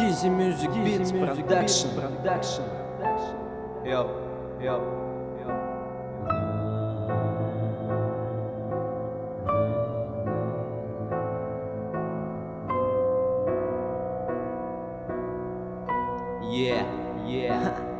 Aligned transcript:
Easy 0.00 0.28
Music 0.28 0.72
Beats 0.72 1.12
Production. 1.12 1.90
Production. 1.94 2.64
Yo, 3.84 4.58
yo. 4.60 5.00
Yeah, 16.50 16.86
yeah. 17.26 17.90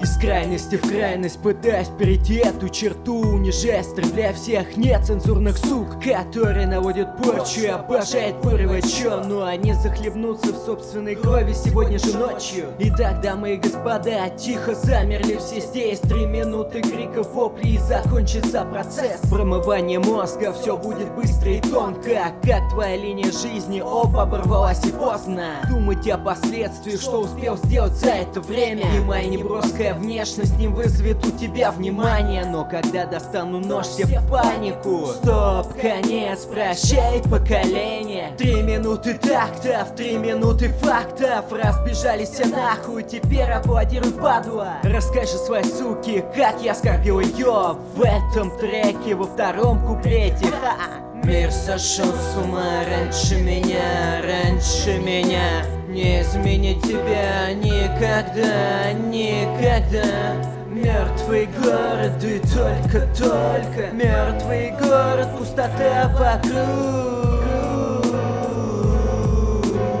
Из 0.00 0.16
крайности 0.16 0.76
в 0.76 0.82
крайность 0.82 1.42
пытаясь 1.42 1.88
перейти 1.88 2.36
эту 2.36 2.68
черту 2.68 3.16
Унижая, 3.16 3.82
стреляя 3.82 4.32
всех 4.32 4.76
нецензурных 4.76 5.58
сук 5.58 6.00
Которые 6.04 6.68
наводят 6.68 7.16
порчу 7.16 7.62
и 7.62 7.66
обожают 7.66 8.36
вырывать 8.44 8.88
чё. 8.88 9.24
Но 9.24 9.44
они 9.44 9.72
захлебнутся 9.72 10.52
в 10.52 10.56
собственной 10.64 11.16
крови 11.16 11.52
сегодня 11.52 11.98
же 11.98 12.16
ночью. 12.16 12.68
Итак, 12.78 13.20
дамы 13.22 13.54
и 13.54 13.56
господа, 13.56 14.28
тихо 14.30 14.76
замерли 14.76 15.36
все 15.38 15.60
здесь. 15.60 15.98
Три 16.00 16.26
минуты 16.26 16.80
криков 16.80 17.32
вопли 17.34 17.70
и 17.70 17.78
закончится 17.78 18.64
процесс. 18.64 19.20
Промывание 19.28 19.98
мозга, 19.98 20.52
все 20.52 20.76
будет 20.76 21.12
быстро 21.16 21.50
и 21.50 21.60
тонко. 21.60 22.32
Как 22.44 22.70
твоя 22.70 22.96
линия 22.96 23.32
жизни, 23.32 23.80
оп, 23.80 24.16
оборвалась 24.16 24.84
и 24.84 24.92
поздно. 24.92 25.56
Думать 25.68 26.08
о 26.08 26.18
последствиях, 26.18 27.00
что 27.00 27.22
успел 27.22 27.56
сделать 27.56 27.94
за 27.94 28.10
это 28.10 28.40
время. 28.40 28.84
И 28.96 29.00
моя 29.00 29.26
неброская 29.26 29.87
внешность 29.94 30.56
не 30.58 30.68
вызовет 30.68 31.24
у 31.26 31.30
тебя 31.30 31.70
внимания 31.70 32.44
Но 32.44 32.64
когда 32.64 33.06
достану 33.06 33.60
нож, 33.60 33.86
все 33.86 34.06
в 34.06 34.30
панику. 34.30 35.06
Стоп, 35.06 35.74
конец, 35.80 36.44
прощай, 36.44 37.22
поколение. 37.22 38.34
Три 38.36 38.62
минуты 38.62 39.14
тактов, 39.14 39.94
три 39.96 40.16
минуты 40.16 40.68
фактов. 40.68 41.46
Разбежались 41.50 42.30
все 42.30 42.46
нахуй, 42.46 43.02
теперь 43.02 43.50
аплодируй, 43.50 44.12
падла. 44.12 44.74
Расскажи 44.82 45.38
своей 45.38 45.64
суке, 45.64 46.24
как 46.34 46.62
я 46.62 46.74
скорбил 46.74 47.20
ее 47.20 47.76
В 47.94 48.02
этом 48.02 48.56
треке, 48.58 49.14
во 49.14 49.24
втором 49.24 49.84
куплете. 49.86 50.46
Ха! 50.62 51.07
Мир 51.28 51.52
сошел 51.52 52.06
с 52.06 52.38
ума 52.38 52.84
раньше 52.90 53.36
меня, 53.36 54.22
раньше 54.22 54.96
меня. 54.96 55.62
Не 55.86 56.22
изменить 56.22 56.80
тебя 56.80 57.52
никогда, 57.52 58.94
никогда. 58.94 60.42
Мертвый 60.70 61.46
город 61.60 62.24
и 62.24 62.38
только-только 62.38 63.90
Мертвый 63.92 64.70
город, 64.80 65.28
пустота 65.36 66.08
вокруг. 66.18 66.54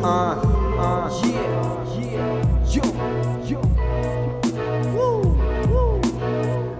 А, 0.02 0.40
yeah, 0.78 1.10
yeah, 1.24 1.57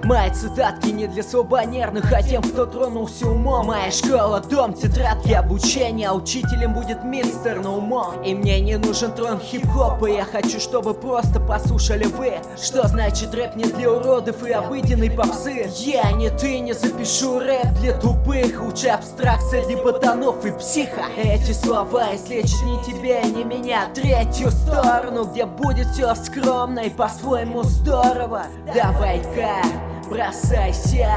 Мои 0.08 0.30
цитатки 0.30 0.88
не 0.88 1.06
для 1.06 1.22
слабонервных, 1.22 2.10
а 2.14 2.22
тем, 2.22 2.42
кто 2.42 2.64
тронулся 2.64 3.28
умом. 3.28 3.66
Моя 3.66 3.90
школа, 3.90 4.40
дом, 4.40 4.72
тетрадки, 4.72 5.32
обучение. 5.32 6.10
Учителем 6.10 6.72
будет 6.72 7.04
мистер 7.04 7.60
на 7.60 7.76
умом 7.76 8.22
И 8.22 8.34
мне 8.34 8.58
не 8.60 8.78
нужен 8.78 9.12
трон 9.12 9.38
хип-хопа. 9.38 10.06
Я 10.06 10.24
хочу, 10.24 10.60
чтобы 10.60 10.94
просто 10.94 11.40
послушали 11.40 12.04
вы. 12.04 12.38
Что 12.56 12.88
значит 12.88 13.34
рэп 13.34 13.56
не 13.56 13.64
для 13.64 13.92
уродов 13.92 14.42
и 14.46 14.50
обыденной 14.50 15.10
попсы? 15.10 15.70
Я 15.76 16.10
не 16.12 16.30
ты, 16.30 16.58
не 16.60 16.72
запишу 16.72 17.38
рэп 17.38 17.68
для 17.78 17.92
тупых. 17.92 18.62
Лучше 18.62 18.88
абстракция 18.88 19.66
для 19.66 19.76
ботанов 19.76 20.42
и 20.46 20.52
психа. 20.52 21.04
Эти 21.22 21.52
слова 21.52 22.16
излечат 22.16 22.62
не 22.62 22.82
тебя 22.82 23.20
и 23.20 23.30
не 23.30 23.44
меня. 23.44 23.90
Третью 23.94 24.52
сторону, 24.52 25.26
где 25.26 25.44
будет 25.44 25.88
все 25.88 26.14
скромно 26.14 26.78
и 26.78 26.88
по-своему 26.88 27.62
здорово. 27.62 28.46
Давай-ка 28.74 29.97
Бросайся 30.10 31.10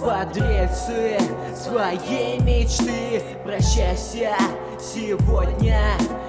под 0.00 0.36
рельсы 0.36 1.18
своей 1.56 2.38
мечты. 2.40 3.22
Прощайся 3.42 4.34
сегодня 4.78 5.80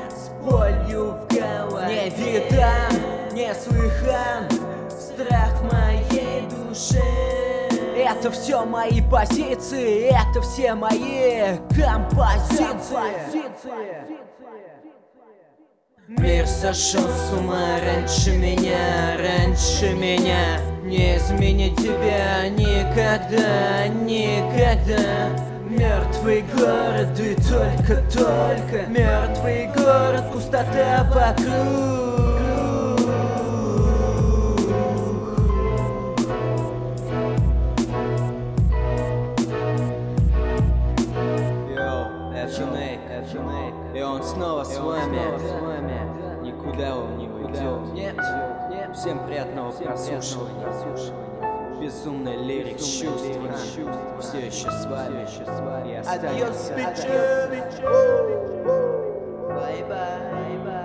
с 0.09 0.29
болью 0.43 1.11
в 1.11 1.27
голове. 1.33 2.05
Не 2.05 2.09
видан, 2.09 3.33
не 3.33 3.53
слыхан 3.53 4.47
страх 4.89 5.61
в 5.61 5.73
моей 5.73 6.47
душе 6.47 7.35
это 8.05 8.31
все 8.31 8.63
мои 8.65 9.01
позиции, 9.01 10.09
это 10.09 10.41
все 10.41 10.75
мои 10.75 11.57
композиции. 11.69 13.35
Мир 16.07 16.45
сошел 16.45 17.01
с 17.01 17.33
ума 17.33 17.79
раньше 17.83 18.37
меня, 18.37 19.17
раньше 19.17 19.93
меня 19.93 20.74
Не 20.85 21.17
изменить 21.17 21.77
тебя 21.77 22.47
никогда, 22.47 23.87
никогда 23.87 25.29
Мертвый 25.67 26.45
город 26.55 27.19
и 27.19 27.33
только-только 27.35 28.85
Мертвый 28.87 29.67
город, 29.75 30.31
пустота 30.31 31.03
вокруг 31.11 32.25
И 43.95 44.01
он 44.01 44.21
снова 44.23 44.63
с 44.65 44.77
вами. 44.77 46.43
Никуда 46.43 46.97
он 46.97 47.17
не 47.17 47.29
уйдет. 47.29 47.93
Нет. 47.93 48.15
Всем 48.93 49.25
приятного 49.25 49.71
прослушивания. 49.71 50.65
Безумный 51.81 52.37
лирик 52.37 52.77
чувств. 52.77 53.37
Все 54.21 54.37
еще 54.45 54.71
с 54.71 54.85
вами. 54.85 55.25
Адьос, 56.07 56.71
бичи. 56.75 57.09
Bye-bye. 59.55 60.84